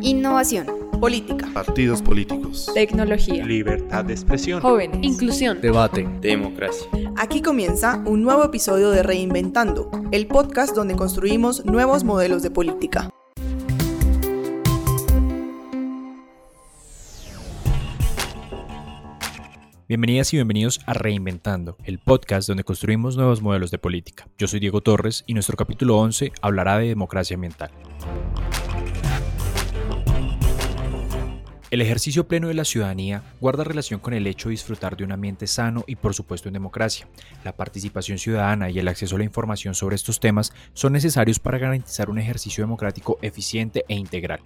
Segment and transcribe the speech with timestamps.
[0.00, 0.66] Innovación.
[1.00, 1.48] Política.
[1.52, 2.70] Partidos políticos.
[2.72, 3.44] Tecnología.
[3.44, 4.60] Libertad de expresión.
[4.60, 5.00] Jóvenes.
[5.02, 5.60] Inclusión.
[5.60, 6.08] Debate.
[6.20, 6.86] Democracia.
[7.16, 13.10] Aquí comienza un nuevo episodio de Reinventando, el podcast donde construimos nuevos modelos de política.
[19.88, 24.28] Bienvenidas y bienvenidos a Reinventando, el podcast donde construimos nuevos modelos de política.
[24.36, 27.70] Yo soy Diego Torres y nuestro capítulo 11 hablará de democracia ambiental.
[31.70, 35.12] El ejercicio pleno de la ciudadanía guarda relación con el hecho de disfrutar de un
[35.12, 37.06] ambiente sano y por supuesto en democracia.
[37.44, 41.58] La participación ciudadana y el acceso a la información sobre estos temas son necesarios para
[41.58, 44.40] garantizar un ejercicio democrático eficiente e integral.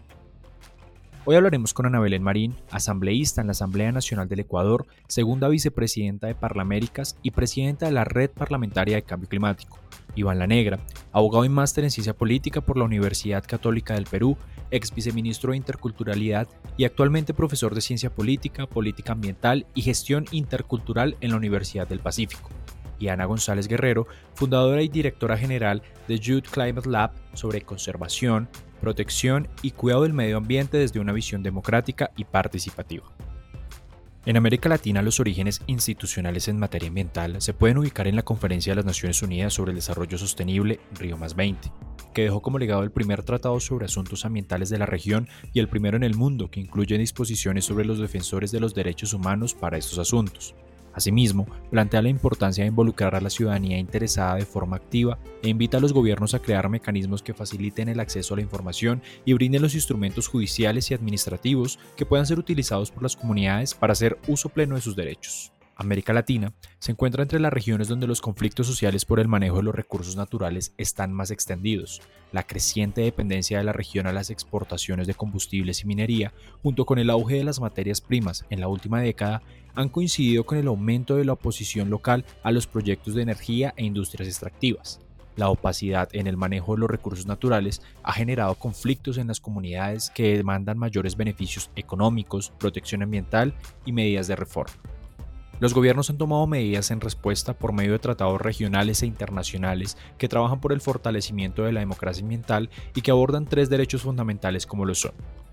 [1.24, 6.26] Hoy hablaremos con Ana Belén Marín, asambleísta en la Asamblea Nacional del Ecuador, segunda vicepresidenta
[6.26, 9.78] de Parlaméricas y presidenta de la Red Parlamentaria de Cambio Climático.
[10.16, 10.80] Iván La Negra,
[11.12, 14.36] abogado y máster en ciencia política por la Universidad Católica del Perú,
[14.72, 21.16] ex viceministro de Interculturalidad y actualmente profesor de ciencia política, política ambiental y gestión intercultural
[21.20, 22.50] en la Universidad del Pacífico
[23.02, 28.48] y Ana González Guerrero, fundadora y directora general de Youth Climate Lab sobre conservación,
[28.80, 33.04] protección y cuidado del medio ambiente desde una visión democrática y participativa.
[34.24, 38.70] En América Latina, los orígenes institucionales en materia ambiental se pueden ubicar en la Conferencia
[38.70, 41.72] de las Naciones Unidas sobre el Desarrollo Sostenible, Río 20,
[42.14, 45.68] que dejó como legado el primer tratado sobre asuntos ambientales de la región y el
[45.68, 49.76] primero en el mundo que incluye disposiciones sobre los defensores de los derechos humanos para
[49.76, 50.54] estos asuntos.
[50.94, 55.78] Asimismo, plantea la importancia de involucrar a la ciudadanía interesada de forma activa e invita
[55.78, 59.62] a los gobiernos a crear mecanismos que faciliten el acceso a la información y brinden
[59.62, 64.48] los instrumentos judiciales y administrativos que puedan ser utilizados por las comunidades para hacer uso
[64.48, 65.52] pleno de sus derechos.
[65.82, 69.64] América Latina se encuentra entre las regiones donde los conflictos sociales por el manejo de
[69.64, 72.00] los recursos naturales están más extendidos.
[72.32, 76.98] La creciente dependencia de la región a las exportaciones de combustibles y minería, junto con
[76.98, 79.42] el auge de las materias primas en la última década,
[79.74, 83.84] han coincidido con el aumento de la oposición local a los proyectos de energía e
[83.84, 85.00] industrias extractivas.
[85.34, 90.10] La opacidad en el manejo de los recursos naturales ha generado conflictos en las comunidades
[90.10, 93.54] que demandan mayores beneficios económicos, protección ambiental
[93.86, 94.74] y medidas de reforma.
[95.62, 100.26] Los gobiernos han tomado medidas en respuesta por medio de tratados regionales e internacionales que
[100.26, 104.84] trabajan por el fortalecimiento de la democracia ambiental y que abordan tres derechos fundamentales como
[104.84, 105.12] lo son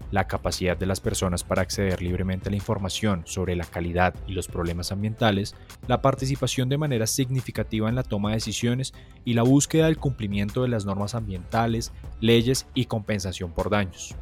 [0.09, 4.31] la capacidad de las personas para acceder libremente a la información sobre la calidad y
[4.31, 5.53] los problemas ambientales,
[5.87, 8.95] la participación de manera significativa en la toma de decisiones
[9.25, 14.15] y la búsqueda del cumplimiento de las normas ambientales, leyes y compensación por daños.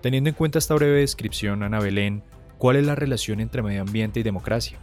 [0.00, 2.22] Teniendo en cuenta esta breve descripción, Ana Belén,
[2.56, 4.78] ¿cuál es la relación entre medio ambiente y democracia?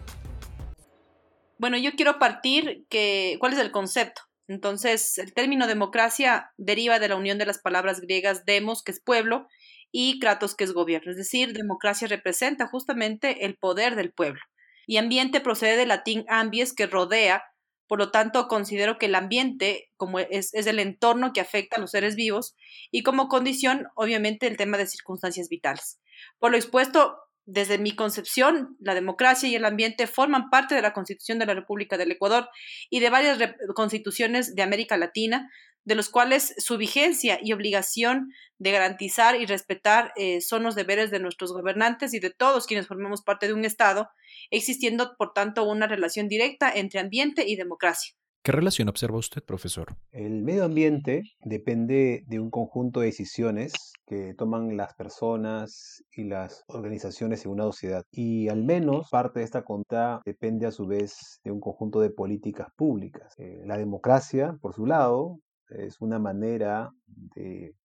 [1.59, 4.21] Bueno, yo quiero partir que cuál es el concepto.
[4.47, 9.01] Entonces, el término democracia deriva de la unión de las palabras griegas demos, que es
[9.01, 9.47] pueblo,
[9.91, 11.11] y Kratos, que es gobierno.
[11.11, 14.41] Es decir, democracia representa justamente el poder del pueblo.
[14.85, 17.43] Y ambiente procede del latín ambies, que rodea.
[17.87, 21.79] Por lo tanto, considero que el ambiente como es, es el entorno que afecta a
[21.79, 22.55] los seres vivos
[22.91, 25.99] y como condición, obviamente, el tema de circunstancias vitales.
[26.39, 27.17] Por lo expuesto,
[27.47, 31.53] desde mi concepción, la democracia y el ambiente forman parte de la Constitución de la
[31.53, 32.49] República del Ecuador
[32.89, 33.39] y de varias
[33.73, 35.49] constituciones de América Latina,
[35.85, 41.09] de los cuales su vigencia y obligación de garantizar y respetar eh, son los deberes
[41.09, 44.09] de nuestros gobernantes y de todos quienes formamos parte de un Estado,
[44.51, 48.16] existiendo, por tanto, una relación directa entre ambiente y democracia.
[48.47, 49.97] ¿Qué relación observa usted, profesor?
[50.09, 53.73] El medio ambiente depende de un conjunto de decisiones
[54.05, 58.05] que toman las personas y las organizaciones en una sociedad.
[58.09, 62.09] Y al menos parte de esta conta depende a su vez de un conjunto de
[62.09, 63.33] políticas públicas.
[63.37, 67.75] Eh, la democracia, por su lado, es una manera de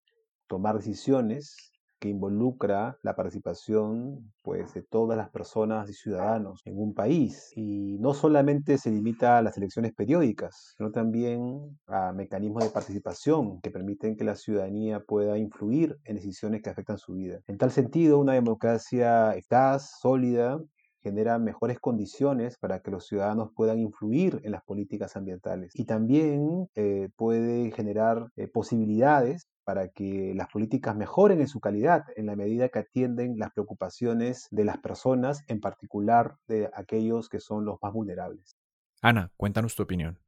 [0.47, 1.72] tomar decisiones
[2.03, 7.53] que involucra la participación pues, de todas las personas y ciudadanos en un país.
[7.55, 13.61] Y no solamente se limita a las elecciones periódicas, sino también a mecanismos de participación
[13.61, 17.39] que permiten que la ciudadanía pueda influir en decisiones que afectan su vida.
[17.47, 20.59] En tal sentido, una democracia eficaz, sólida,
[21.03, 26.67] genera mejores condiciones para que los ciudadanos puedan influir en las políticas ambientales y también
[26.75, 32.35] eh, puede generar eh, posibilidades para que las políticas mejoren en su calidad en la
[32.35, 37.77] medida que atienden las preocupaciones de las personas, en particular de aquellos que son los
[37.81, 38.55] más vulnerables.
[39.01, 40.19] Ana, cuéntanos tu opinión.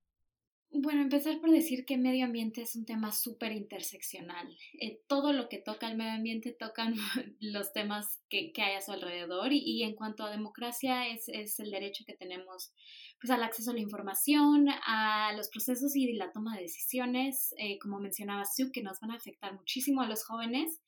[0.72, 4.48] Bueno, empezar por decir que medio ambiente es un tema súper interseccional.
[4.80, 6.94] Eh, todo lo que toca el medio ambiente tocan
[7.40, 11.60] los temas que, que hay a su alrededor y, en cuanto a democracia es, es,
[11.60, 12.74] el derecho que tenemos
[13.22, 17.80] pues, al acceso a la información, a los procesos y la toma de decisiones, eh,
[17.80, 20.82] como mencionaba Sue, que nos van a afectar muchísimo a los jóvenes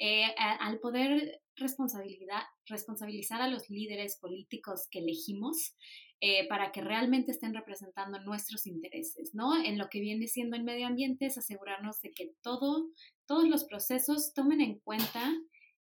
[0.00, 0.26] eh,
[0.60, 5.74] al poder responsabilidad, responsabilizar a los líderes políticos que elegimos
[6.20, 9.56] eh, para que realmente estén representando nuestros intereses, ¿no?
[9.56, 12.88] En lo que viene siendo el medio ambiente es asegurarnos de que todo,
[13.26, 15.32] todos los procesos tomen en cuenta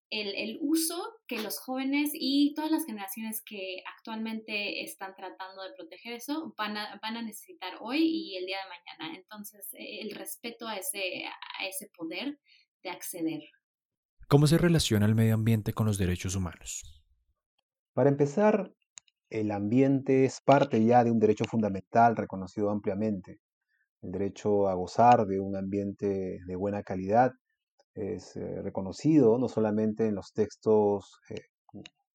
[0.10, 6.14] el, uso que los jóvenes y todas las generaciones que actualmente están tratando de proteger
[6.14, 9.18] eso van a, van a necesitar hoy y el día de mañana.
[9.18, 12.40] Entonces, eh, el respeto a ese, a ese poder
[12.84, 13.42] de acceder.
[14.28, 17.04] ¿Cómo se relaciona el medio ambiente con los derechos humanos?
[17.94, 18.72] Para empezar,
[19.30, 23.40] el ambiente es parte ya de un derecho fundamental reconocido ampliamente.
[24.02, 27.32] El derecho a gozar de un ambiente de buena calidad
[27.94, 31.42] es eh, reconocido no solamente en los textos eh,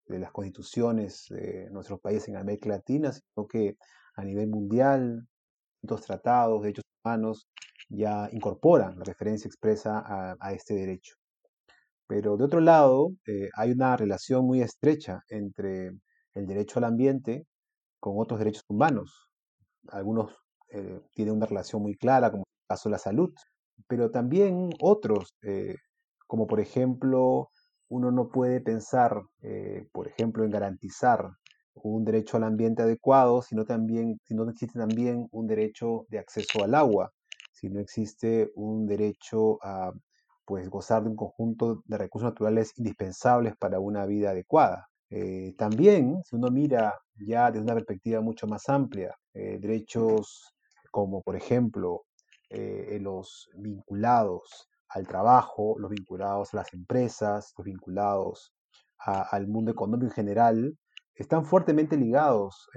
[0.07, 3.77] de las constituciones de nuestros países en América Latina, sino que
[4.15, 5.27] a nivel mundial,
[5.83, 7.49] dos tratados de derechos humanos
[7.89, 10.03] ya incorporan la referencia expresa
[10.41, 11.17] a, este derecho.
[12.07, 15.93] Pero de otro lado, eh, hay una relación muy estrecha entre
[16.35, 17.47] el derecho al ambiente
[18.01, 19.31] con otros derechos humanos.
[19.89, 20.33] Algunos
[21.13, 23.33] tienen una relación muy clara, como el caso de la salud,
[23.89, 25.77] pero también otros, eh,
[26.27, 27.49] como por ejemplo,
[27.89, 31.29] uno no puede pensar, eh, por ejemplo, en garantizar
[31.75, 36.19] un derecho al ambiente adecuado si no, también, si no existe también un derecho de
[36.19, 37.13] acceso al agua,
[37.51, 39.93] si no existe un derecho a
[40.47, 44.89] pues, gozar de un conjunto de recursos naturales indispensables para una vida adecuada.
[45.15, 50.55] Eh, también, si uno mira ya desde una perspectiva mucho más amplia, derechos
[50.91, 52.05] como por ejemplo
[52.51, 58.53] eh, los vinculados al trabajo, los vinculados a las empresas, los vinculados
[58.99, 60.79] al mundo económico en general,
[61.15, 62.69] están fuertemente ligados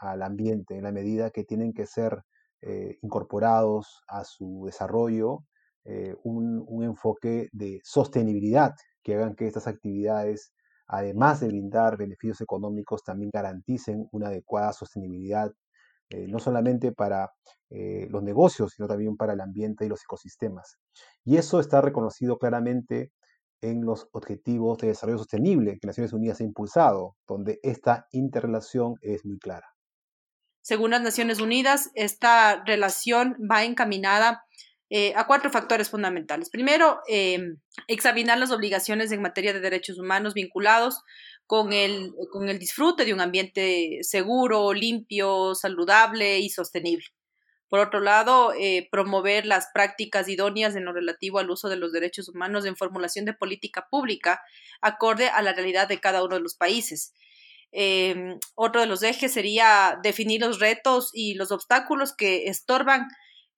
[0.00, 2.22] al ambiente en la medida que tienen que ser
[2.62, 5.44] eh, incorporados a su desarrollo
[5.84, 10.52] eh, un, un, enfoque de sostenibilidad que hagan que estas actividades,
[10.86, 15.52] además de brindar beneficios económicos, también garanticen una adecuada sostenibilidad
[16.08, 17.32] eh, no solamente para
[17.68, 20.78] eh, los negocios, sino también para el ambiente y los ecosistemas.
[21.24, 23.10] Y eso está reconocido claramente
[23.60, 29.24] en los Objetivos de Desarrollo Sostenible que Naciones Unidas ha impulsado, donde esta interrelación es
[29.24, 29.66] muy clara.
[30.62, 34.44] Según las Naciones Unidas, esta relación va encaminada
[34.90, 36.50] eh, a cuatro factores fundamentales.
[36.50, 37.00] Primero,
[37.88, 41.02] examinar las obligaciones en materia de derechos humanos vinculados
[41.46, 47.06] con el, con el disfrute de un ambiente seguro, limpio, saludable y sostenible.
[47.68, 51.92] Por otro lado, eh, promover las prácticas idóneas en lo relativo al uso de los
[51.92, 54.40] derechos humanos en formulación de política pública
[54.80, 57.12] acorde a la realidad de cada uno de los países.
[57.72, 63.08] Em, otro de los ejes sería definir los retos y los obstáculos que estorban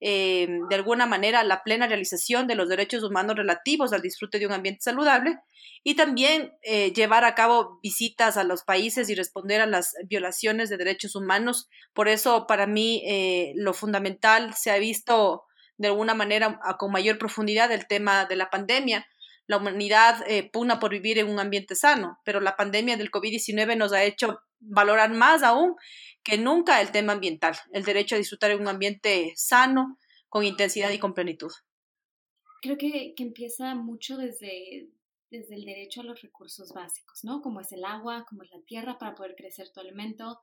[0.00, 4.46] em, de alguna manera la plena realización de los derechos humanos relativos al disfrute de
[4.46, 5.38] un ambiente saludable
[5.84, 10.68] y también eh, llevar a cabo visitas a los países y responder a las violaciones
[10.70, 11.68] de derechos humanos.
[11.94, 15.44] Por eso, para mí, eh, lo fundamental se ha visto
[15.78, 19.06] de alguna manera con mayor profundidad el tema de la pandemia.
[19.46, 23.76] La humanidad eh, puna por vivir en un ambiente sano, pero la pandemia del COVID-19
[23.76, 25.76] nos ha hecho valorar más aún
[26.22, 30.90] que nunca el tema ambiental, el derecho a disfrutar en un ambiente sano, con intensidad
[30.90, 31.50] y con plenitud.
[32.60, 34.90] Creo que, que empieza mucho desde,
[35.30, 37.40] desde el derecho a los recursos básicos, ¿no?
[37.40, 40.40] Como es el agua, como es la tierra para poder crecer tu alimento.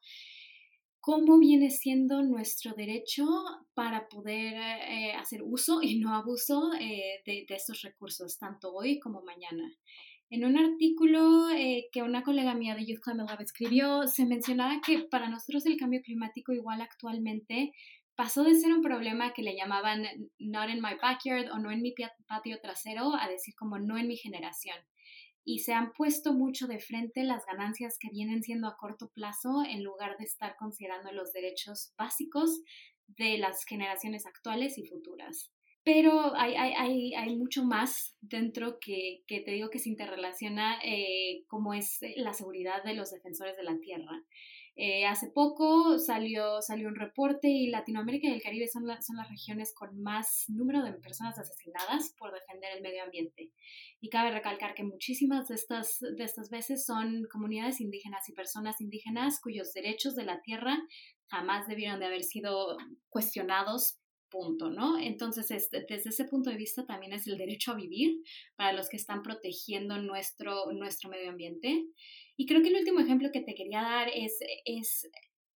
[0.99, 3.25] ¿Cómo viene siendo nuestro derecho
[3.75, 9.21] para poder eh, hacer uso y no abuso eh, de, estos recursos, tanto hoy como
[9.21, 9.71] mañana?
[10.31, 14.81] En un artículo eh, que una colega mía de Youth Climate Lab escribió, se mencionaba
[14.85, 17.73] que para nosotros el cambio climático igual actualmente
[18.15, 20.03] pasó de ser un problema que le llamaban
[20.39, 21.93] not in my backyard o no en mi
[22.27, 24.77] patio trasero a decir como no en mi generación.
[25.43, 29.63] Y se han puesto mucho de frente las ganancias que vienen siendo a corto plazo
[29.67, 32.63] en lugar de estar considerando los derechos básicos
[33.07, 35.51] de las generaciones actuales y futuras.
[35.85, 41.43] Pero hay, hay, hay, mucho más dentro que, que, te digo que se interrelaciona, eh,
[41.47, 44.23] como es la seguridad de los defensores de la tierra.
[44.77, 49.29] Eh, hace poco salió, salió un reporte y Latinoamérica y el Caribe son, son las
[49.29, 53.51] regiones con más número de personas asesinadas por defender el medio ambiente.
[54.01, 58.81] Y cabe recalcar que muchísimas de estas, de estas veces son comunidades indígenas y personas
[58.81, 60.77] indígenas cuyos derechos de la tierra
[61.29, 62.75] jamás debieron de haber sido
[63.09, 64.99] cuestionados punto, ¿no?
[64.99, 68.21] Entonces, este, desde ese punto de vista también es el derecho a vivir
[68.55, 71.85] para los que están protegiendo nuestro, nuestro medio ambiente.
[72.37, 75.09] Y creo que el último ejemplo que te quería dar es, es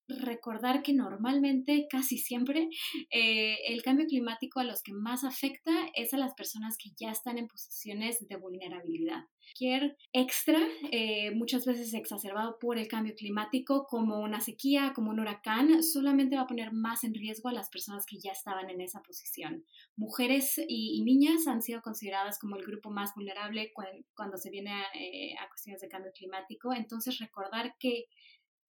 [0.08, 2.68] recordar que normalmente, casi siempre,
[3.10, 7.10] eh, el cambio climático a los que más afecta es a las personas que ya
[7.10, 9.24] están en posiciones de vulnerabilidad.
[9.48, 10.58] Cualquier extra,
[10.92, 16.36] eh, muchas veces exacerbado por el cambio climático, como una sequía, como un huracán, solamente
[16.36, 19.64] va a poner más en riesgo a las personas que ya estaban en esa posición.
[19.96, 23.72] Mujeres y, niñas han sido consideradas como el grupo más vulnerable
[24.14, 26.74] cuando, se viene eh, a cuestiones de cambio climático.
[26.74, 28.04] Entonces, recordar que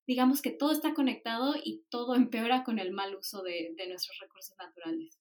[0.09, 4.57] digamos que todo está conectado y todo empeora con el mal uso de, nuestros recursos
[4.57, 5.19] naturales.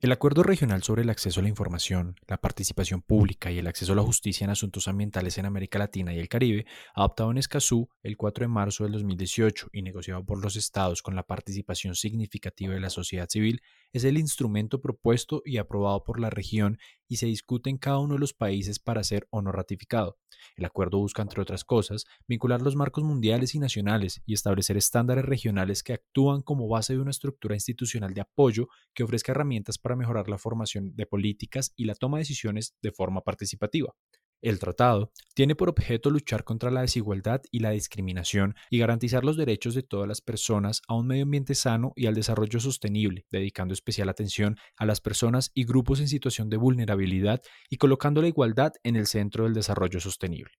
[0.00, 3.92] El Acuerdo Regional sobre el Acceso a la Información, la Participación Pública y el Acceso
[3.92, 7.90] a la Justicia en Asuntos Ambientales en América Latina y el Caribe, adoptado en Escazú
[8.02, 12.72] el 4 de marzo del 2018 y negociado por los estados con la participación significativa
[12.72, 13.60] de la sociedad civil,
[13.92, 16.78] es el instrumento propuesto y aprobado por la región
[17.12, 20.16] y se discute en cada uno de los países para ser o no ratificado.
[20.56, 25.26] El acuerdo busca, entre otras cosas, vincular los marcos mundiales y nacionales y establecer estándares
[25.26, 29.94] regionales que actúan como base de una estructura institucional de apoyo que ofrezca herramientas para
[29.94, 33.94] mejorar la formación de políticas y la toma de decisiones de forma participativa.
[34.42, 39.36] El tratado tiene por objeto luchar contra la desigualdad y la discriminación y garantizar los
[39.36, 43.72] derechos de todas las personas a un medio ambiente sano y al desarrollo sostenible, dedicando
[43.72, 48.72] especial atención a las personas y grupos en situación de vulnerabilidad y colocando la igualdad
[48.82, 50.54] en el centro del desarrollo sostenible.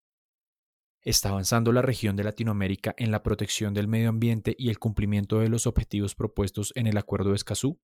[1.01, 5.39] ¿Está avanzando la región de Latinoamérica en la protección del medio ambiente y el cumplimiento
[5.39, 7.81] de los objetivos propuestos en el Acuerdo de Escazú?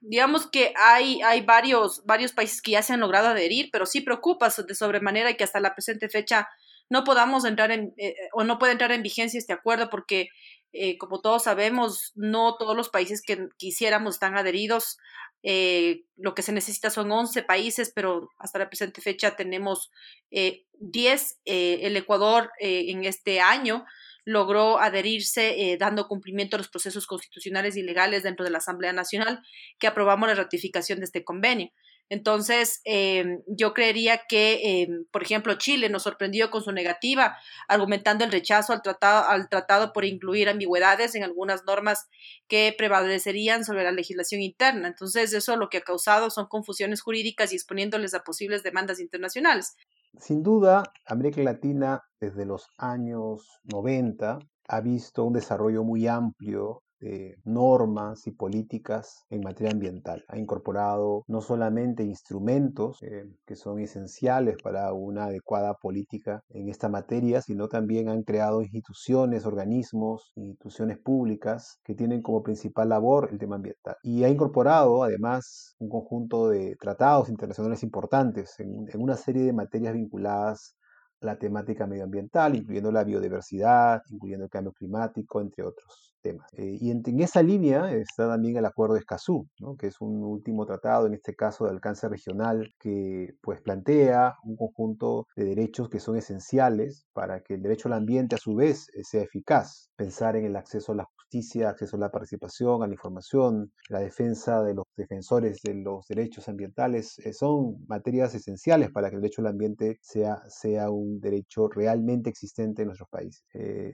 [0.00, 4.00] Digamos que hay, hay varios, varios países que ya se han logrado adherir, pero sí
[4.00, 6.48] preocupa de sobremanera que hasta la presente fecha
[6.88, 10.28] no podamos entrar en, eh, o no puede entrar en vigencia este acuerdo porque,
[10.72, 14.98] eh, como todos sabemos, no todos los países que quisiéramos están adheridos.
[15.42, 19.90] Eh, lo que se necesita son 11 países, pero hasta la presente fecha tenemos
[20.30, 21.38] 10.
[21.44, 23.86] el Ecuador en este año
[24.24, 28.92] logró adherirse eh, dando cumplimiento a los procesos constitucionales y legales dentro de la Asamblea
[28.92, 29.40] Nacional
[29.78, 31.70] que aprobamos la ratificación de este convenio.
[32.10, 38.24] Entonces, em, yo creería que, em, por ejemplo, Chile nos sorprendió con su negativa, argumentando
[38.24, 42.08] el rechazo al tratado, al tratado por incluir ambigüedades en algunas normas
[42.48, 44.88] que prevalecerían sobre la legislación interna.
[44.88, 49.76] Entonces, eso lo que ha causado son confusiones jurídicas y exponiéndoles a posibles demandas internacionales.
[50.18, 54.38] Sin duda, América Latina desde los años 90
[54.68, 60.24] ha visto un desarrollo muy amplio de normas y políticas en materia ambiental.
[60.28, 66.88] Ha incorporado no solamente instrumentos eh, que son esenciales para una adecuada política en esta
[66.88, 73.38] materia, sino también han creado instituciones, organismos, instituciones públicas que tienen como principal labor el
[73.38, 73.96] tema ambiental.
[74.02, 79.52] Y ha incorporado además un conjunto de tratados internacionales importantes en, en una serie de
[79.52, 80.76] materias vinculadas
[81.20, 86.46] la temática medioambiental, incluyendo la biodiversidad, incluyendo el cambio climático, entre otros temas.
[86.54, 89.48] Eh, y en, esa línea está también el Acuerdo de Escazú,
[89.78, 94.56] que es un último tratado, en este caso de alcance regional, que pues plantea un
[94.56, 98.88] conjunto de derechos que son esenciales para que el derecho al ambiente a su vez
[98.94, 99.90] eh, sea eficaz.
[99.96, 104.00] Pensar en el acceso a la justicia, acceso a la participación, a la información, la
[104.00, 109.22] defensa de los defensores de los derechos ambientales, eh, son materias esenciales para que el
[109.22, 113.44] derecho al ambiente sea, sea un derecho realmente existente en nuestros países.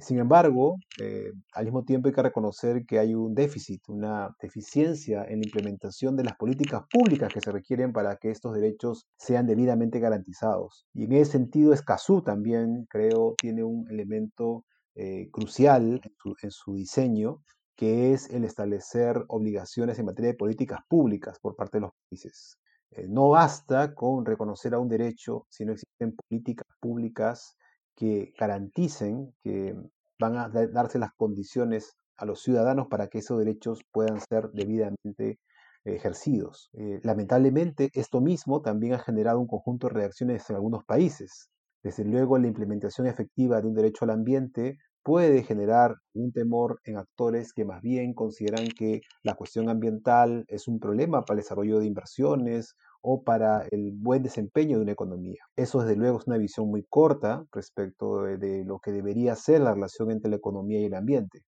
[0.00, 0.76] sin embargo,
[1.52, 6.16] al mismo tiempo hay que reconocer que hay un déficit, una deficiencia en la implementación
[6.16, 10.86] de las políticas públicas que se requieren para que estos derechos sean debidamente garantizados.
[10.94, 14.64] Y en ese sentido, Escazú también, creo, tiene un elemento
[14.96, 16.00] eh, crucial
[16.42, 17.42] en su, diseño,
[17.76, 22.56] que es el establecer obligaciones en materia de políticas públicas por parte de los países.
[22.90, 27.56] Eh, no basta con reconocer a un derecho si no existen políticas públicas
[27.94, 29.74] que garanticen que
[30.18, 35.38] van a darse las condiciones a los ciudadanos para que esos derechos puedan ser debidamente
[35.84, 36.70] ejercidos.
[36.72, 41.48] Eh, lamentablemente, esto mismo también ha generado un conjunto de reacciones en algunos países.
[41.82, 46.96] Desde luego, la implementación efectiva de un derecho al ambiente puede generar un temor en
[46.96, 51.78] actores que más bien consideran que la cuestión ambiental es un problema para el desarrollo
[51.78, 55.44] de inversiones o para el buen desempeño de una economía.
[55.54, 59.75] Eso desde luego es una visión muy corta respecto de lo que debería ser la
[59.75, 61.44] relación entre la economía y el ambiente.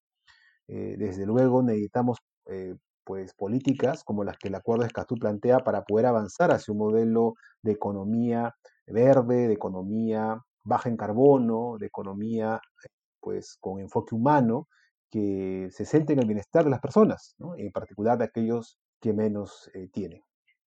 [0.68, 5.58] Eh, desde luego necesitamos eh, pues, políticas como las que el Acuerdo de Escazú plantea
[5.58, 8.54] para poder avanzar hacia un modelo de economía
[8.86, 12.60] verde, de economía baja en carbono, de economía
[13.20, 14.68] pues, con enfoque humano
[15.10, 19.70] que se centre en el bienestar de las personas, en particular de aquellos que menos
[19.74, 20.22] eh, tienen.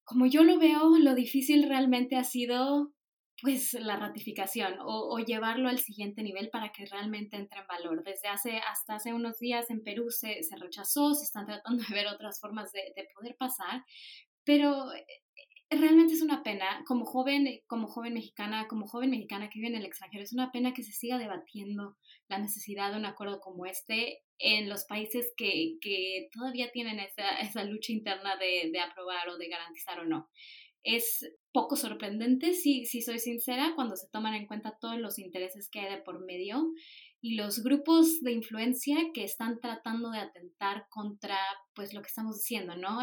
[0.03, 2.93] Como yo lo veo, lo difícil realmente ha sido
[3.41, 8.03] pues la ratificación o, llevarlo al siguiente nivel para que realmente entre en valor.
[8.03, 11.93] Desde hace, hasta hace unos días en Perú se, se rechazó, se están tratando de
[11.93, 13.83] ver otras formas de, de poder pasar,
[14.43, 15.05] pero eh,
[15.69, 19.75] realmente es una pena, como joven, como joven mexicana, como joven mexicana que vive en
[19.75, 21.97] el extranjero, es una pena que se siga debatiendo
[22.29, 27.39] la necesidad de un acuerdo como este en los países que, que todavía tienen esa,
[27.39, 30.29] esa lucha interna de, de aprobar o de garantizar o no.
[30.83, 35.69] Es poco sorprendente, si, si soy sincera, cuando se toman en cuenta todos los intereses
[35.69, 36.71] que hay de por medio
[37.21, 41.37] y los grupos de influencia que están tratando de atentar contra
[41.73, 42.99] pues lo que estamos diciendo, ¿no?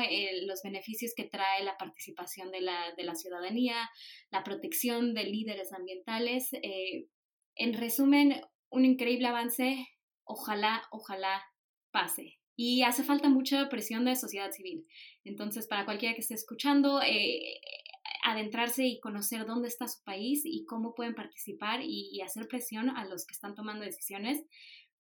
[0.47, 3.91] los beneficios que trae la participación de la, de la ciudadanía,
[4.31, 6.53] la protección de líderes ambientales.
[6.53, 7.09] Eh,
[7.57, 8.41] en resumen,
[8.71, 9.87] un increíble avance.
[10.25, 11.43] Ojalá, ojalá
[11.91, 12.39] pase.
[12.57, 14.87] Y hace falta mucha presión de sociedad civil.
[15.25, 17.61] Entonces, para cualquiera que esté escuchando, eh,
[18.25, 23.05] adentrarse y conocer dónde está su país y cómo pueden participar y, hacer presión a
[23.05, 24.43] los que están tomando decisiones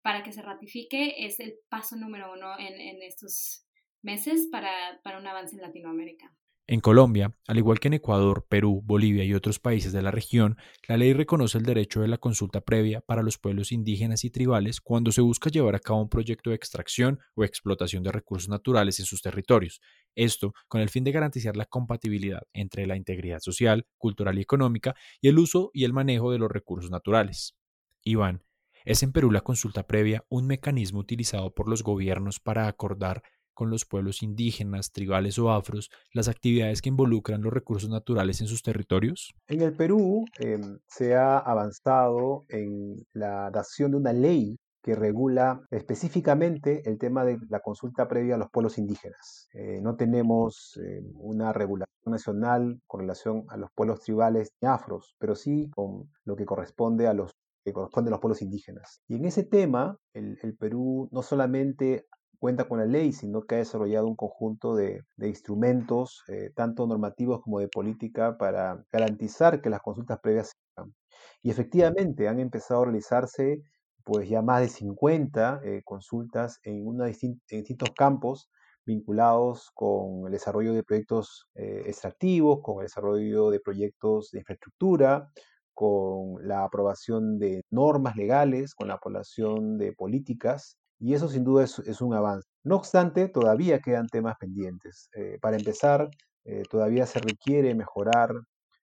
[0.02, 3.66] para que se ratifique es el paso número uno en, en estos
[4.02, 6.34] meses para, para un avance en Latinoamérica.
[6.66, 10.56] En Colombia, al igual que en Ecuador, Perú, Bolivia y otros países de la región,
[10.88, 14.80] la ley reconoce el derecho de la consulta previa para los pueblos indígenas y tribales
[14.80, 18.98] cuando se busca llevar a cabo un proyecto de extracción o explotación de recursos naturales
[18.98, 19.82] en sus territorios.
[20.14, 24.94] Esto con el fin de garantizar la compatibilidad entre la integridad social, cultural y económica
[25.20, 27.54] y el uso y el manejo de los recursos naturales.
[28.02, 28.42] Iván,
[28.86, 33.22] ¿es en Perú la consulta previa un mecanismo utilizado por los gobiernos para acordar
[33.54, 38.48] con los pueblos indígenas, tribales o afros las actividades que involucran los recursos naturales en
[38.48, 39.34] sus territorios?
[39.48, 45.62] En el Perú em, se ha avanzado en la dación de una ley que regula
[45.70, 49.48] específicamente el tema de la consulta previa a los pueblos indígenas.
[49.54, 55.16] Eh, no tenemos em, una regulación nacional con relación a los pueblos tribales ni afros,
[55.18, 57.32] pero sí con lo que corresponde a los
[57.64, 59.00] que corresponde a los pueblos indígenas.
[59.08, 62.06] Y en ese tema, el, el Perú no solamente
[62.44, 67.40] cuenta con la ley, sino que ha desarrollado un conjunto de, instrumentos, eh, tanto normativos
[67.40, 70.94] como de política, para garantizar que las consultas previas se hagan.
[71.40, 73.62] Y efectivamente han empezado a realizarse
[74.04, 78.50] pues ya más de 50 eh, consultas en, una distintos campos
[78.84, 85.30] vinculados con el desarrollo de proyectos eh, extractivos, con el desarrollo de proyectos de infraestructura,
[85.72, 91.64] con la aprobación de normas legales, con la aprobación de políticas y eso sin duda
[91.64, 92.48] es, un avance.
[92.62, 95.10] No obstante, todavía quedan temas pendientes.
[95.14, 96.08] Eh, para empezar,
[96.46, 98.30] eh, todavía se requiere mejorar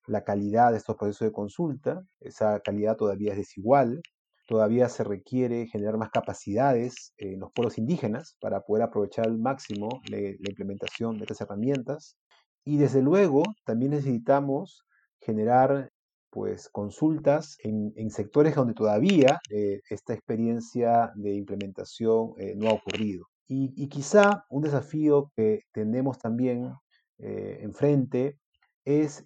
[0.05, 2.03] la calidad de estos procesos de consulta.
[2.19, 4.03] Esa calidad todavía es desigual.
[4.47, 9.89] Todavía se requiere generar más capacidades en los pueblos indígenas para poder aprovechar al máximo
[10.11, 12.17] la implementación de estas herramientas.
[12.63, 14.85] Y desde luego, también necesitamos
[15.21, 15.89] generar
[16.31, 23.27] pues consultas en, sectores donde todavía eh, esta experiencia de implementación eh, no ha ocurrido.
[23.53, 26.71] Y, quizá un desafío que tenemos también
[27.17, 28.37] eh, enfrente
[28.85, 29.23] es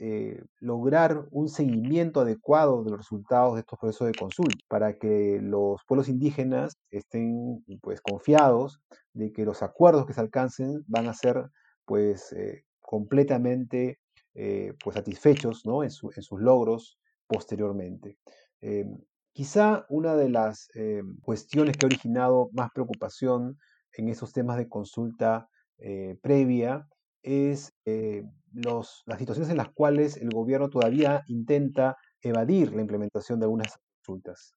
[0.60, 5.80] lograr un seguimiento adecuado de los resultados de estos procesos de consulta para que los
[5.88, 8.82] pueblos indígenas estén pues confiados
[9.14, 11.46] de que los acuerdos que se alcancen van a ser
[11.86, 12.36] pues
[12.82, 14.00] completamente
[14.38, 15.82] eh, pues satisfechos ¿no?
[15.82, 18.18] en, sus logros posteriormente.
[18.60, 18.98] Em,
[19.32, 23.58] quizá una de las em, cuestiones que ha originado más preocupación
[23.94, 26.86] en esos temas de consulta eh, previa
[27.24, 33.46] es eh, las situaciones en las cuales el gobierno todavía intenta evadir la implementación de
[33.46, 34.56] algunas consultas.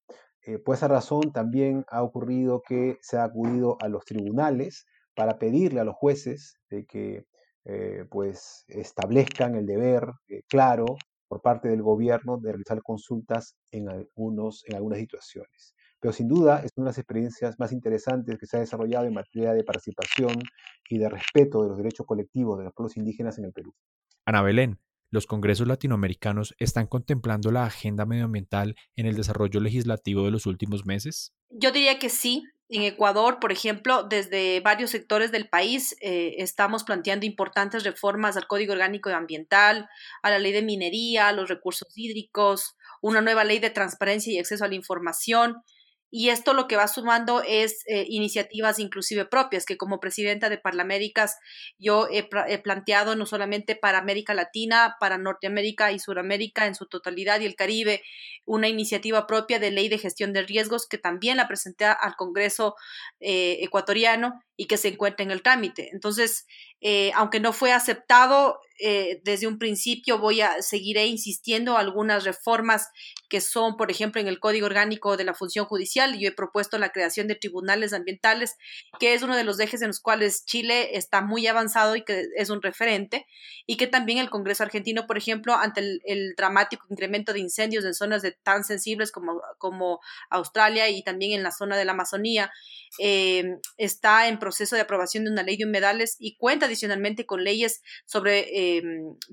[0.65, 5.81] por esa razón también ha ocurrido que se ha acudido a los tribunales para pedirle
[5.81, 7.27] a los jueces de que
[7.71, 10.87] eh, pues establezcan el deber eh, claro
[11.29, 15.75] por parte del gobierno de realizar consultas en, algunos, en algunas situaciones.
[16.01, 19.13] Pero sin duda es una de las experiencias más interesantes que se ha desarrollado en
[19.13, 20.33] materia de participación
[20.89, 23.75] y de respeto de los derechos colectivos de los pueblos indígenas en el Perú.
[24.25, 24.79] Ana Belén,
[25.11, 30.87] ¿los congresos latinoamericanos están contemplando la agenda medioambiental en el desarrollo legislativo de los últimos
[30.87, 31.35] meses?
[31.51, 36.85] Yo diría que sí, en Ecuador, por ejemplo, desde varios sectores del país eh, estamos
[36.85, 39.89] planteando importantes reformas al Código Orgánico Ambiental,
[40.23, 44.39] a la ley de minería, a los recursos hídricos, una nueva ley de transparencia y
[44.39, 45.63] acceso a la información,
[46.11, 50.59] y esto lo que va sumando es eh, iniciativas inclusive propias, que como presidenta de
[50.59, 51.37] Parlaméricas
[51.79, 52.23] yo he,
[52.59, 57.57] planteado no solamente para América Latina, para Norteamérica y Suramérica en su totalidad y el
[57.57, 58.03] Caribe,
[58.47, 62.75] una iniciativa propia de ley de gestión de riesgos que también la presenté al Congreso
[63.21, 65.91] eh, ecuatoriano y que se encuentra en el trámite.
[65.93, 66.47] Entonces,
[66.81, 72.89] eh, aunque no fue aceptado, eh, desde un principio voy a seguiré insistiendo algunas reformas
[73.29, 76.19] que son, por ejemplo, en el Código Orgánico de la Función Judicial.
[76.19, 78.57] Yo he propuesto la creación de tribunales ambientales,
[78.99, 82.25] que es uno de los ejes en los cuales Chile está muy avanzado y que
[82.37, 83.27] es un referente,
[83.67, 87.95] y que también el Congreso argentino, por ejemplo, ante el, dramático incremento de incendios en
[87.95, 92.51] zonas de, tan sensibles como, como Australia y también en la zona de la Amazonía,
[92.99, 93.45] eh,
[93.77, 97.83] está en proceso de aprobación de una ley de humedales y cuenta adicionalmente con leyes
[98.07, 98.68] sobre eh,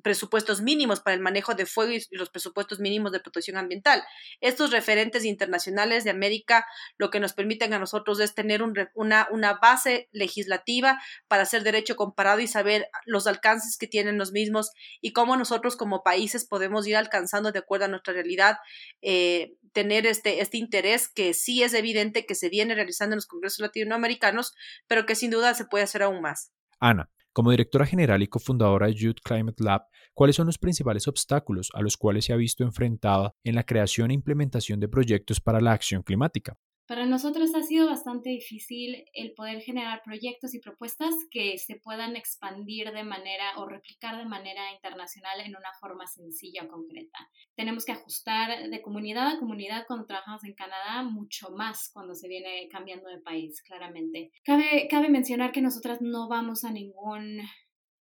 [0.04, 4.04] presupuestos mínimos para el manejo de fuego y los presupuestos mínimos de protección ambiental.
[4.42, 6.66] Estos referentes internacionales de América
[6.98, 11.96] lo que nos permiten a nosotros es tener una, una base legislativa para hacer derecho
[11.96, 14.72] comparado y saber los alcances que tienen los mismos
[15.02, 18.58] y cómo nosotros como países podemos ir alcanzando de acuerdo a nuestra realidad,
[19.02, 23.28] eh, tener este, este interés que sí es evidente que se viene realizando en los
[23.28, 24.54] congresos latinoamericanos,
[24.88, 26.52] pero que sin duda se puede hacer aún más.
[26.80, 31.70] Ana, como directora general y cofundadora de Youth Climate Lab, ¿cuáles son los principales obstáculos
[31.74, 35.60] a los cuales se ha visto enfrentada en la creación e implementación de proyectos para
[35.60, 36.58] la acción climática?
[36.88, 42.16] Para nosotros ha sido bastante difícil el poder generar proyectos y propuestas que se puedan
[42.16, 47.18] expandir de manera o replicar de manera internacional en una forma sencilla o concreta.
[47.56, 52.28] Tenemos que ajustar de comunidad a comunidad cuando trabajamos en Canadá, mucho más cuando se
[52.28, 54.32] viene cambiando de país, claramente.
[54.44, 57.42] Cabe, cabe mencionar que nosotras no vamos a ningún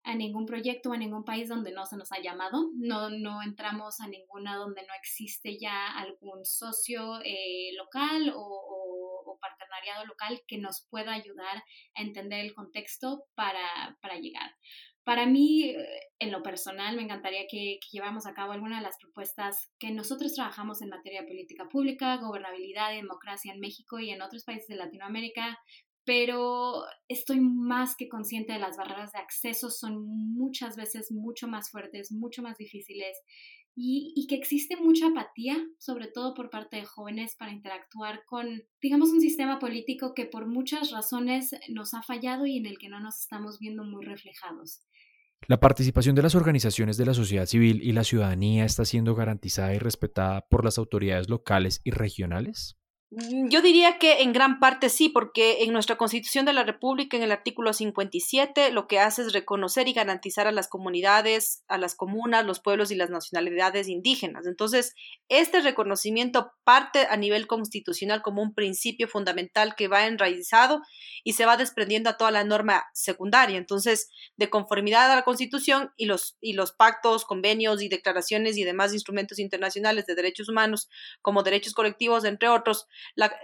[0.03, 2.69] a ningún proyecto o a ningún país donde no se nos ha llamado.
[2.75, 9.39] No, no entramos a ninguna donde no existe ya algún socio eh, local o, o,
[9.39, 11.63] partenariado local que nos pueda ayudar
[11.95, 14.55] a entender el contexto para, para llegar.
[15.03, 15.75] Para mí,
[16.19, 19.91] en lo personal, me encantaría que, que llevamos a cabo alguna de las propuestas que
[19.91, 24.45] nosotros trabajamos en materia de política pública, gobernabilidad y democracia en México y en otros
[24.45, 25.59] países de Latinoamérica,
[26.05, 31.69] pero estoy más que consciente de las barreras de acceso, son muchas veces mucho más
[31.69, 33.17] fuertes, mucho más difíciles
[33.75, 39.09] y, que existe mucha apatía, sobre todo por parte de jóvenes, para interactuar con, digamos,
[39.09, 42.99] un sistema político que por muchas razones nos ha fallado y en el que no
[42.99, 44.81] nos estamos viendo muy reflejados.
[45.47, 49.73] La participación de las organizaciones de la sociedad civil y la ciudadanía está siendo garantizada
[49.73, 52.77] y respetada por las autoridades locales y regionales.
[53.15, 57.15] Mm, yo diría que en gran parte sí, porque en nuestra Constitución de la República,
[57.15, 61.77] en el artículo 57, lo que hace es reconocer y garantizar a las comunidades, a
[61.77, 64.47] las comunas, los pueblos y las nacionalidades indígenas.
[64.47, 64.95] Entonces,
[65.29, 70.81] este reconocimiento parte a nivel constitucional como un principio fundamental que va enraizado
[71.23, 73.57] y se va desprendiendo a toda la norma secundaria.
[73.57, 78.63] Entonces, de conformidad a la Constitución y los, y los pactos, convenios y declaraciones y
[78.63, 80.89] demás instrumentos internacionales de derechos humanos,
[81.21, 82.87] como derechos colectivos, entre otros,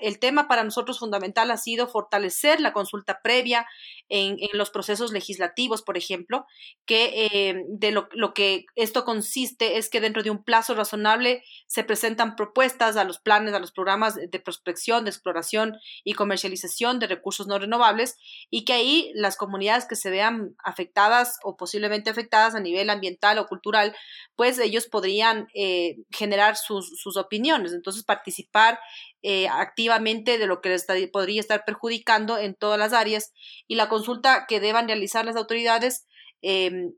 [0.02, 3.68] el tema para nosotros fundamental ha sido fortalecer la consulta previa
[4.10, 6.46] en, los procesos legislativos, por ejemplo,
[6.86, 11.44] que eh, de lo, lo, que esto consiste es que dentro de un plazo razonable
[11.68, 17.00] se presentan propuestas a los planes, a los programas de prospección, de exploración y comercialización
[17.00, 18.18] de recursos no renovables
[18.50, 23.38] y que ahí las comunidades que se vean afectadas o posiblemente afectadas a nivel ambiental
[23.38, 23.96] o cultural,
[24.36, 27.74] pues ellos podrían eh, generar sus, sus opiniones.
[27.74, 28.80] Entonces, participar
[29.22, 33.34] eh, activamente de lo que les podría estar perjudicando en todas las áreas
[33.68, 36.06] y la consulta que deban realizar las autoridades
[36.42, 36.94] em,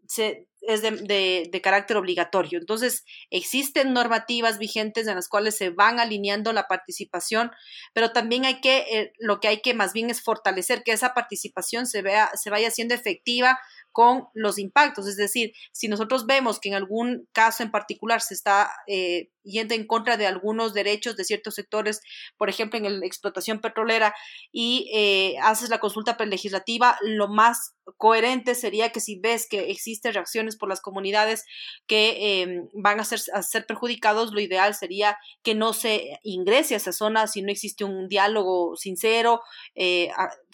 [0.62, 2.60] es de, carácter obligatorio.
[2.60, 7.52] Entonces, existen normativas vigentes en las cuales se van alineando la participación,
[7.94, 11.14] pero también hay que, eh, lo que hay que más bien es fortalecer que esa
[11.14, 13.60] participación se, vea, se vaya siendo efectiva
[13.92, 15.08] con los impactos.
[15.08, 19.74] Es decir, si nosotros vemos que en algún caso en particular se está eh, yendo
[19.74, 22.02] en contra de algunos derechos de ciertos sectores,
[22.38, 24.14] por ejemplo, en la explotación petrolera,
[24.52, 30.14] y eh, haces la consulta legislativa, lo más coherente sería que si ves que existen
[30.14, 31.46] reacciones por las comunidades
[31.88, 36.76] que em, van a ser, a ser perjudicados, lo ideal sería que no se ingrese
[36.76, 39.42] a esa zona si no existe un diálogo sincero,
[39.76, 40.12] eh,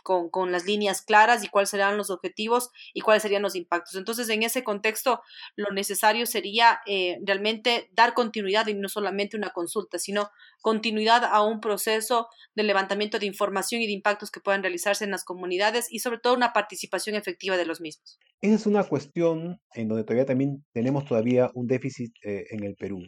[0.08, 3.96] con, las líneas claras y cuáles serán los objetivos y cuáles serían los impactos.
[3.96, 5.22] Entonces, en ese contexto,
[5.58, 10.30] lo necesario sería eh, realmente dar continuidad y no solamente una consulta, sino
[10.62, 15.12] continuidad a un proceso de levantamiento de información y de impactos que puedan realizarse en
[15.12, 18.18] las comunidades y sobre todo una participación efectiva de los mismos.
[18.40, 22.76] Esa es una cuestión en donde todavía también tenemos todavía un déficit eh, en el
[22.76, 23.02] Perú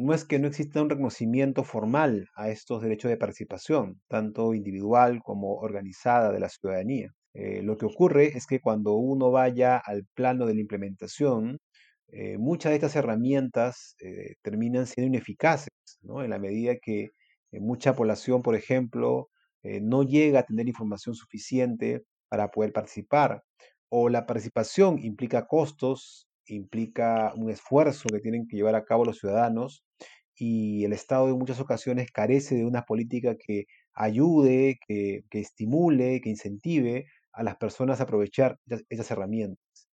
[0.00, 5.20] no es que no exista un reconocimiento formal a estos derechos de participación, tanto individual
[5.22, 7.10] como organizada de la ciudadanía.
[7.34, 11.58] Eh, lo que ocurre es que cuando uno vaya al plano de la implementación,
[12.08, 15.68] eh, muchas de estas herramientas eh, terminan siendo ineficaces,
[16.02, 17.10] en la medida que
[17.52, 19.28] mucha población, por ejemplo,
[19.62, 23.42] no llega a tener información suficiente para poder participar,
[23.90, 29.18] o la participación implica costos implica un esfuerzo que tienen que llevar a cabo los
[29.18, 29.84] ciudadanos
[30.40, 36.30] y el Estado en muchas ocasiones carece de una política que ayude, que, estimule, que
[36.30, 38.58] incentive a las personas a aprovechar
[38.88, 39.88] esas herramientas.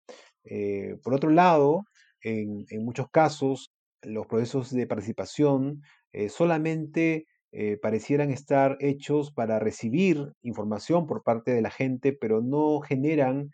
[0.45, 1.83] Eh, por otro lado,
[2.21, 5.81] en, muchos casos, los procesos de participación
[6.13, 12.41] eh, solamente eh, parecieran estar hechos para recibir información por parte de la gente, pero
[12.41, 13.49] no generan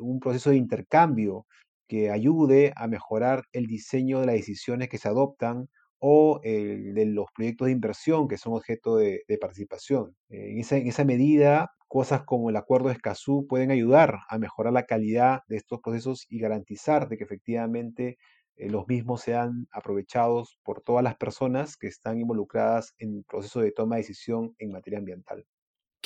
[0.00, 1.44] un proceso de intercambio
[1.88, 5.68] que ayude a mejorar el diseño de las decisiones que se adoptan
[5.98, 10.14] o de los proyectos de inversión que son objeto de, participación.
[10.28, 14.72] En esa, en esa, medida, cosas como el acuerdo de Escazú pueden ayudar a mejorar
[14.72, 18.18] la calidad de estos procesos y garantizar de que efectivamente
[18.56, 23.60] eh, los mismos sean aprovechados por todas las personas que están involucradas en el proceso
[23.60, 25.44] de toma de decisión en materia ambiental.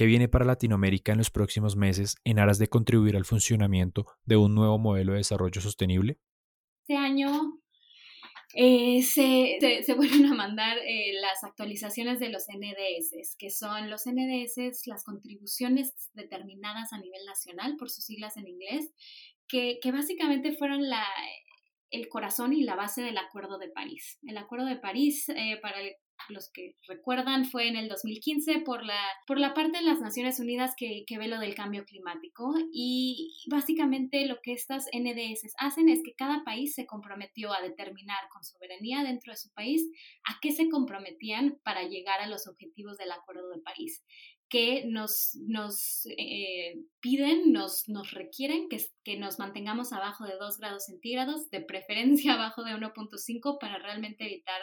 [0.01, 4.39] ¿Qué viene para Latinoamérica en los próximos meses en aras de contribuir al funcionamiento de
[4.39, 6.19] un nuevo modelo de desarrollo sostenible?
[6.81, 7.61] Este año
[8.55, 14.07] eh, se, se, vuelven a mandar eh, las actualizaciones de los NDS, que son los
[14.07, 18.91] NDS, las contribuciones determinadas a nivel nacional, por sus siglas en inglés,
[19.49, 21.05] que, que básicamente fueron la,
[21.91, 24.19] el corazón y la base del Acuerdo de París.
[24.23, 25.93] El Acuerdo de París, eh, para el
[26.31, 30.41] los que recuerdan, fue en el 2015 por la, por la parte de las Naciones
[30.41, 32.55] Unidas que, que ve lo del cambio climático.
[32.73, 38.29] Y básicamente lo que estas NDS hacen es que cada país se comprometió a determinar
[38.33, 39.89] con soberanía dentro de su país
[40.25, 44.03] a qué se comprometían para llegar a los objetivos del Acuerdo de París
[44.51, 50.59] que nos, nos eh, piden, nos, nos requieren que, que, nos mantengamos abajo de 2
[50.59, 54.61] grados centígrados, de preferencia abajo de 1.5 para realmente evitar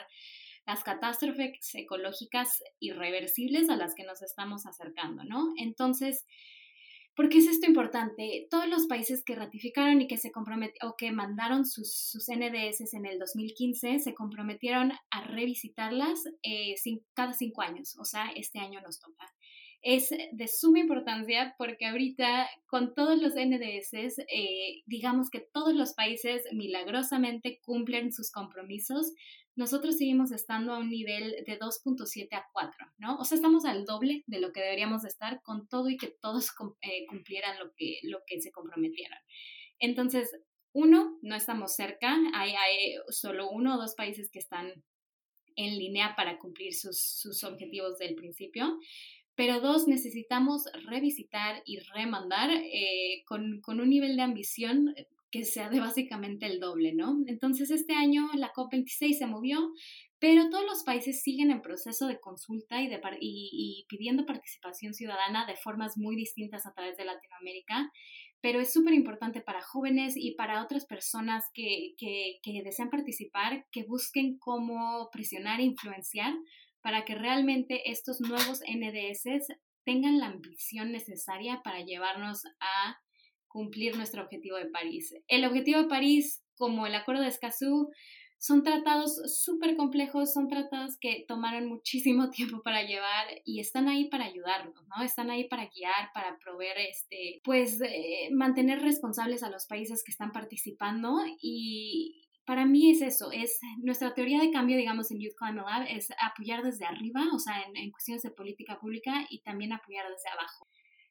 [0.67, 5.53] las catástrofes ecológicas irreversibles a las que nos estamos acercando, ¿no?
[5.57, 6.25] Entonces,
[7.15, 8.47] ¿por qué es esto importante?
[8.51, 12.93] Todos los países que ratificaron y que se comprometieron o que mandaron sus, sus, NDS
[12.93, 16.75] en el 2015 se comprometieron a revisitarlas eh,
[17.13, 19.33] cada cinco años, o sea, este año nos toca
[19.81, 25.93] es de suma importancia porque ahorita con todos los NDS, eh, digamos que todos los
[25.93, 29.13] países milagrosamente cumplen sus compromisos,
[29.57, 33.17] nosotros seguimos estando a un nivel de 2.7 a 4, ¿no?
[33.17, 36.51] O sea, estamos al doble de lo que deberíamos estar con todo y que todos
[36.81, 39.19] eh, cumplieran lo que, lo que se comprometieran.
[39.79, 40.31] Entonces,
[40.73, 44.71] uno, no estamos cerca, hay, hay solo uno o dos países que están
[45.55, 48.77] en línea para cumplir sus, sus objetivos del principio.
[49.33, 54.93] Pero dos, necesitamos revisitar y remandar eh, con, con, un nivel de ambición
[55.31, 57.17] que sea de básicamente el doble, ¿no?
[57.27, 59.71] Entonces este año la COP26 se movió,
[60.19, 62.99] pero todos los países siguen en proceso de consulta y, de,
[63.87, 67.91] pidiendo participación ciudadana de formas muy distintas a través de Latinoamérica
[68.39, 73.65] pero es súper importante para jóvenes y para otras personas que, que, que, desean participar,
[73.71, 76.33] que busquen cómo presionar e influenciar
[76.81, 79.47] para que realmente estos nuevos NDS
[79.83, 82.97] tengan la ambición necesaria para llevarnos a
[83.57, 85.15] cumplir nuestro objetivo de París.
[85.27, 87.89] El objetivo de París, como el acuerdo de Escazú,
[88.37, 94.09] son tratados súper complejos, son tratados que tomaron muchísimo tiempo para llevar y están ahí
[94.09, 95.03] para ayudarnos, ¿no?
[95.03, 100.11] Están ahí para guiar, para proveer, este, pues, eh, mantener responsables a los países que
[100.11, 105.35] están participando y, para mí es eso, es nuestra teoría de cambio, digamos, en Youth
[105.35, 109.73] Climate Lab, es apoyar desde arriba, o sea, en, cuestiones de política pública y también
[109.73, 110.65] apoyar desde abajo.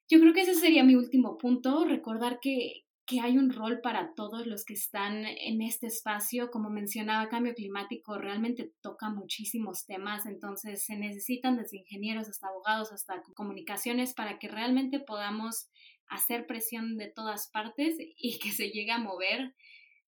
[0.09, 4.15] Yo creo que ese sería mi último punto, recordar que, que hay un rol para
[4.15, 6.51] todos los que están en este espacio.
[6.51, 12.93] Como mencionaba, cambio climático realmente toca muchísimos temas, entonces se necesitan desde ingenieros hasta abogados,
[12.93, 15.71] hasta comunicaciones para que realmente podamos
[16.09, 19.55] hacer presión de todas partes y que se llegue a mover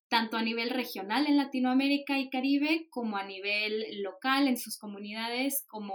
[0.08, 5.64] tanto a nivel regional en Latinoamérica y Caribe como a nivel local en sus comunidades,
[5.68, 5.92] como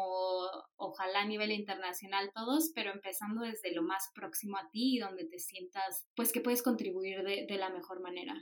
[0.76, 5.26] ojalá a nivel internacional todos, pero empezando desde lo más próximo a ti y donde
[5.26, 8.36] te sientas pues que puedes contribuir de, la mejor manera.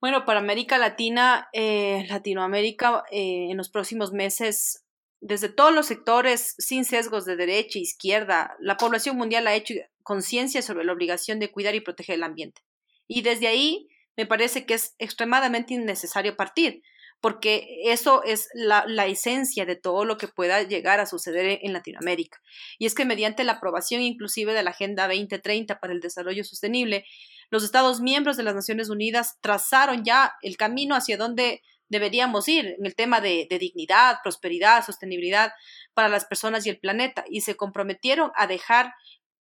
[0.00, 4.84] Bueno, para América Latina, eh, Latinoamérica, eh, en los próximos meses,
[5.20, 9.74] desde todos los sectores, sin sesgos de derecha e izquierda, la población mundial ha hecho
[10.02, 12.62] conciencia sobre la obligación de cuidar y proteger el ambiente.
[13.06, 16.82] Y desde ahí, me parece que es extremadamente innecesario partir,
[17.20, 22.38] porque eso es la, esencia de todo lo que pueda llegar a suceder en Latinoamérica.
[22.78, 27.06] Y es que mediante la aprobación inclusive de la Agenda 2030 para el Desarrollo Sostenible,
[27.50, 32.74] los Estados miembros de las Naciones Unidas trazaron ya el camino hacia donde deberíamos ir
[32.78, 35.52] en el tema de, de dignidad, prosperidad, sostenibilidad
[35.94, 38.92] para las personas y el planeta, y se comprometieron a dejar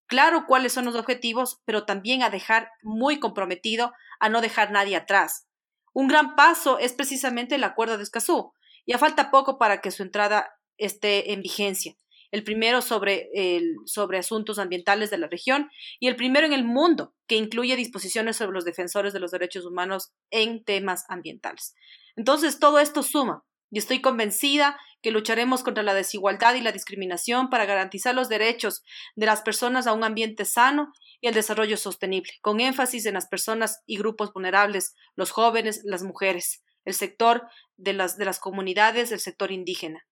[0.07, 4.95] claro cuáles son los objetivos, pero también a dejar muy comprometido a no dejar nadie
[4.95, 5.49] atrás.
[5.93, 8.53] Un gran paso es precisamente el Acuerdo de Escazú.
[8.87, 11.97] Ya falta poco para que su entrada esté en vigencia.
[12.31, 16.63] El primero sobre, el, sobre asuntos ambientales de la región y el primero en el
[16.63, 21.75] mundo que incluye disposiciones sobre los defensores de los derechos humanos en temas ambientales.
[22.15, 27.49] Entonces, todo esto suma y estoy convencida que lucharemos contra la desigualdad y la discriminación
[27.49, 28.83] para garantizar los derechos
[29.15, 33.27] de las personas a un ambiente sano y el desarrollo sostenible, con énfasis en las
[33.27, 39.11] personas y grupos vulnerables, los jóvenes, las mujeres, el sector de las, de las comunidades,
[39.11, 40.05] el sector indígena.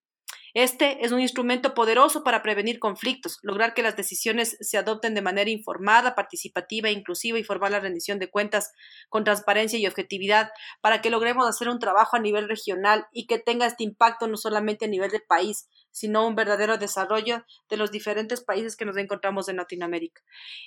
[0.53, 5.21] Este es un instrumento poderoso para prevenir conflictos, lograr que las decisiones se adopten de
[5.21, 8.73] manera informada, participativa, inclusiva y formar la rendición de cuentas
[9.09, 10.49] con transparencia y objetividad
[10.81, 14.35] para que logremos hacer un trabajo a nivel regional y que tenga este impacto no
[14.35, 18.97] solamente a nivel del país, sino un verdadero desarrollo de los diferentes países que nos
[18.97, 20.21] encontramos en Latinoamérica.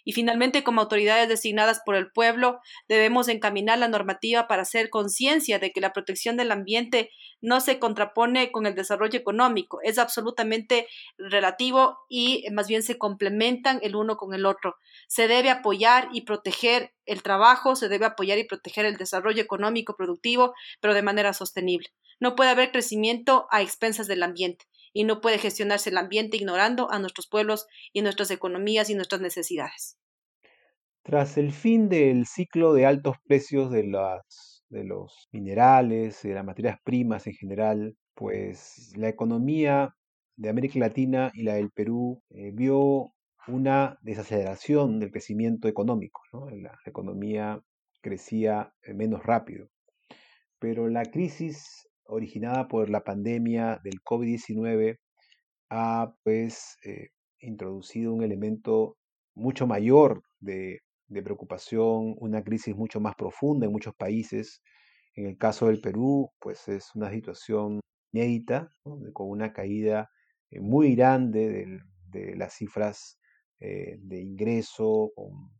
[0.04, 5.58] Y finalmente, como autoridades designadas por el pueblo, debemos encaminar la normativa para hacer conciencia
[5.58, 7.10] de que la protección del ambiente
[7.40, 10.86] no se contrapone con el desarrollo económico, es absolutamente
[11.18, 14.76] relativo y más bien se complementan el uno con el otro.
[15.08, 19.96] Se debe apoyar y proteger el trabajo, se debe apoyar y proteger el desarrollo económico
[19.96, 21.90] productivo, pero de manera sostenible.
[22.20, 26.90] No puede haber crecimiento a expensas del ambiente y no puede gestionarse el ambiente ignorando
[26.90, 29.98] a nuestros pueblos y nuestras economías y nuestras necesidades.
[31.02, 36.44] Tras el fin del ciclo de altos precios de, las, de los minerales, de las
[36.44, 39.94] materias primas en general, pues la economía
[40.36, 43.12] de América Latina y la del Perú eh, vio
[43.46, 46.22] una desaceleración del crecimiento económico.
[46.52, 47.60] La economía
[48.00, 49.68] crecía eh, menos rápido.
[50.58, 54.98] Pero la crisis originada por la pandemia del COVID-19
[55.70, 57.08] ha pues eh,
[57.40, 58.96] introducido un elemento
[59.34, 60.80] mucho mayor de,
[61.22, 64.62] preocupación, una crisis mucho más profunda en muchos países.
[65.14, 67.80] En el caso del Perú, pues es una situación
[68.12, 68.68] inédita,
[69.12, 70.10] con una caída
[70.50, 73.18] eh, muy grande de, las cifras
[73.60, 75.50] eh, de ingreso, con,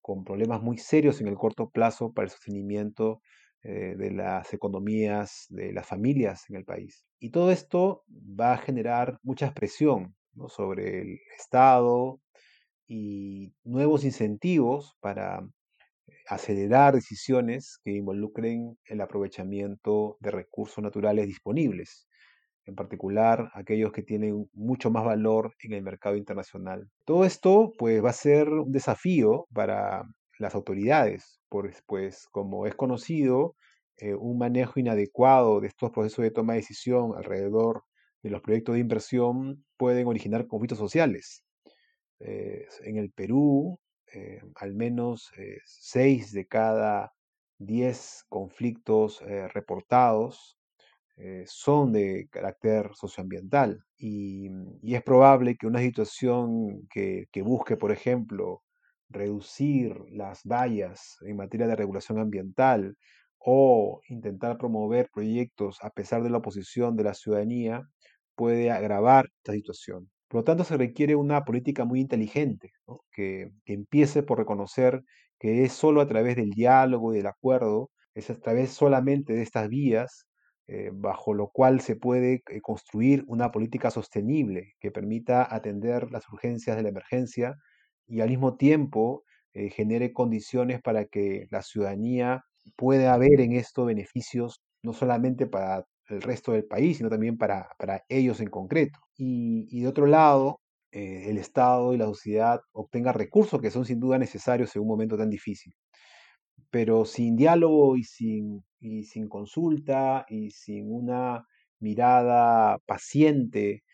[0.00, 3.20] con problemas muy serios en el corto plazo para el sostenimiento
[3.66, 7.06] eh, de las economías, de las familias en el país.
[7.18, 10.14] Y todo esto va a generar mucha presión
[10.48, 12.20] sobre el Estado
[12.86, 15.40] y nuevos incentivos para
[16.28, 22.06] acelerar decisiones que involucren el aprovechamiento de recursos naturales disponibles,
[22.66, 26.90] en particular aquellos que tienen mucho más valor en el mercado internacional.
[27.06, 30.04] Todo esto pues va a ser un desafío para
[30.38, 33.56] las autoridades, pues, pues como es conocido,
[33.98, 37.84] eh, un manejo inadecuado de estos procesos de toma de decisión alrededor
[38.22, 41.44] de los proyectos de inversión pueden originar conflictos sociales.
[42.20, 43.78] Eh, en el Perú,
[44.12, 45.30] eh, al menos
[45.64, 47.12] seis de cada
[47.58, 49.20] diez conflictos
[49.52, 50.58] reportados
[51.46, 54.48] son de carácter socioambiental y,
[54.82, 58.64] y, es probable que una situación que, que busque, por ejemplo,
[59.08, 62.96] reducir las vallas en materia de regulación ambiental
[63.38, 67.82] o intentar promover proyectos a pesar de la oposición de la ciudadanía
[68.34, 70.10] puede agravar esta situación.
[70.28, 72.72] Por lo tanto, se requiere una política muy inteligente,
[73.12, 75.02] que, empiece por reconocer
[75.38, 79.42] que es solo a través del diálogo y del acuerdo, es a través solamente de
[79.42, 80.26] estas vías,
[80.66, 86.26] eh, bajo lo cual se puede eh, construir una política sostenible que permita atender las
[86.28, 87.54] urgencias de la emergencia
[88.06, 92.44] y al mismo tiempo eh, genere condiciones para que la ciudadanía
[92.76, 97.68] pueda haber en esto beneficios no solamente para el resto del país, sino también para,
[98.08, 98.98] ellos en concreto.
[99.16, 100.60] Y, de otro lado,
[100.92, 104.88] eh, el Estado y la sociedad obtenga recursos que son sin duda necesarios en un
[104.88, 105.72] momento tan difícil.
[106.70, 111.46] Pero sin diálogo y sin, y sin consulta y sin una
[111.80, 113.84] mirada paciente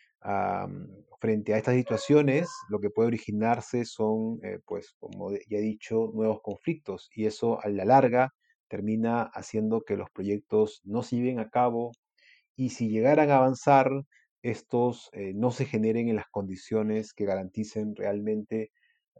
[1.19, 6.11] frente a estas situaciones, lo que puede originarse son, eh, pues, como ya he dicho,
[6.13, 8.33] nuevos conflictos y eso a la larga
[8.67, 11.91] termina haciendo que los proyectos no se lleven a cabo
[12.55, 13.89] y si llegaran a avanzar,
[14.43, 18.71] estos eh, no se generen en las condiciones que garanticen realmente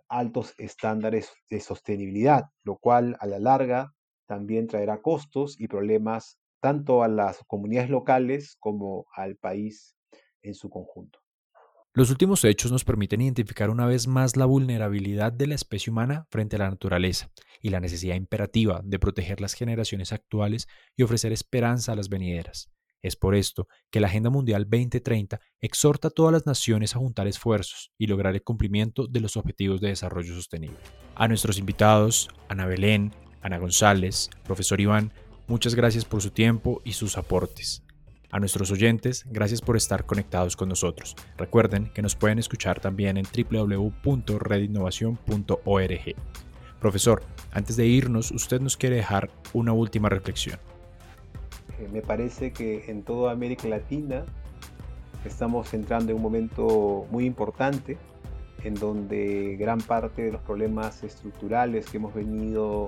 [0.09, 3.93] altos estándares de sostenibilidad, lo cual a la larga
[4.27, 9.95] también traerá costos y problemas tanto a las comunidades locales como al país
[10.43, 11.19] en su conjunto.
[11.93, 16.25] Los últimos hechos nos permiten identificar una vez más la vulnerabilidad de la especie humana
[16.29, 17.29] frente a la naturaleza
[17.61, 22.71] y la necesidad imperativa de proteger las generaciones actuales y ofrecer esperanza a las venideras.
[23.01, 27.27] Es por esto que la Agenda Mundial 2030 exhorta a todas las naciones a juntar
[27.27, 30.77] esfuerzos y lograr el cumplimiento de los Objetivos de Desarrollo Sostenible.
[31.15, 33.11] A nuestros invitados, Ana Belén,
[33.41, 35.11] Ana González, profesor Iván,
[35.51, 37.83] Muchas gracias por su tiempo y sus aportes.
[38.33, 41.17] A nuestros oyentes, gracias por estar conectados con nosotros.
[41.37, 46.15] Recuerden que nos pueden escuchar también en www.redinnovación.org.
[46.79, 50.59] Profesor, antes de irnos, usted nos quiere dejar una última reflexión.
[51.77, 54.23] Eh, me parece que en toda América Latina
[55.25, 57.97] estamos entrando en un momento muy importante
[58.63, 62.87] en donde gran parte de los problemas estructurales que hemos venido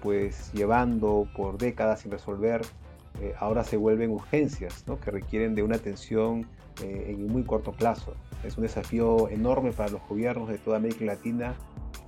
[0.00, 2.62] pues llevando por décadas sin resolver
[3.20, 6.46] eh, ahora se vuelven urgencias que requieren de una atención
[6.82, 8.14] eh, en muy corto plazo.
[8.42, 11.54] Es un desafío enorme para los gobiernos de toda América Latina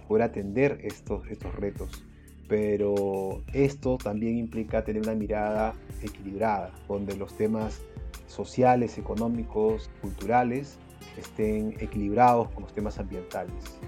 [0.08, 2.04] poder atender estos, estos retos.
[2.48, 7.82] Pero esto también implica tener una mirada equilibrada, donde los temas
[8.26, 10.78] sociales, económicos, culturales
[11.16, 13.78] estén equilibrados con los temas ambientales.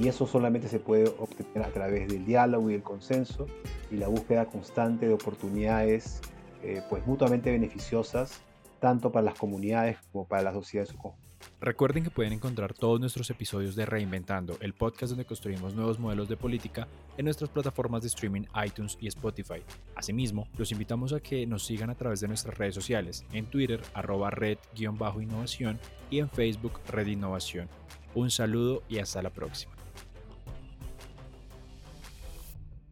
[0.00, 3.46] Y eso solamente se puede obtener a través del diálogo y el consenso
[3.90, 6.20] y la búsqueda constante de oportunidades
[6.64, 8.40] eh, pues mutuamente beneficiosas
[8.80, 11.14] tanto para las comunidades como para la sociedad su.
[11.60, 16.28] Recuerden que pueden encontrar todos nuestros episodios de Reinventando, el podcast donde construimos nuevos modelos
[16.28, 19.62] de política, en nuestras plataformas de streaming iTunes y Spotify.
[19.94, 23.82] Asimismo, los invitamos a que nos sigan a través de nuestras redes sociales, en Twitter,
[23.94, 25.78] arroba red-innovación
[26.10, 27.68] y en Facebook, Red Innovación.
[28.14, 29.73] Un saludo y hasta la próxima.